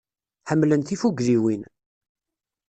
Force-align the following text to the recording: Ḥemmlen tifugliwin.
Ḥemmlen 0.49 0.81
tifugliwin. 0.83 1.63